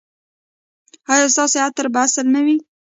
ایا 1.11 1.27
ستاسو 1.33 1.57
عطر 1.65 1.85
به 1.93 1.99
اصیل 2.05 2.27
نه 2.35 2.41
وي؟ 2.45 2.57